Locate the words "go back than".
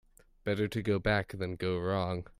0.81-1.55